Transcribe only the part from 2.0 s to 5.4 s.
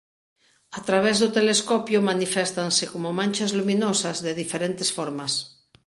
maniféstanse como manchas luminosas de diferentes formas.